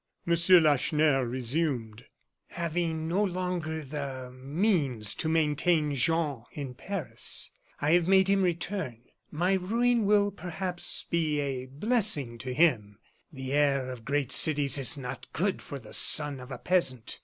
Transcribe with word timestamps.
M. 0.25 0.33
Lacheneur 0.63 1.23
resumed: 1.27 2.05
"Having 2.47 3.07
no 3.07 3.23
longer 3.23 3.83
the 3.83 4.31
means 4.33 5.13
to 5.13 5.29
maintain 5.29 5.93
Jean 5.93 6.41
in 6.53 6.73
Paris, 6.73 7.51
I 7.79 7.91
have 7.91 8.07
made 8.07 8.27
him 8.27 8.41
return. 8.41 9.01
My 9.29 9.53
ruin 9.53 10.05
will, 10.05 10.31
perhaps, 10.31 11.05
be 11.07 11.39
a 11.39 11.67
blessing 11.67 12.39
to 12.39 12.51
him. 12.51 12.97
The 13.31 13.53
air 13.53 13.91
of 13.91 14.03
great 14.03 14.31
cities 14.31 14.79
is 14.79 14.97
not 14.97 15.31
good 15.33 15.61
for 15.61 15.77
the 15.77 15.93
son 15.93 16.39
of 16.39 16.49
a 16.49 16.57
peasant. 16.57 17.19